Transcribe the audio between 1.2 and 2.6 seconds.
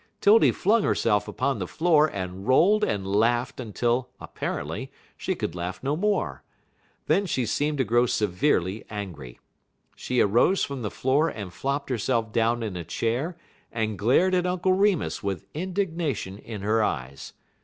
upon the floor and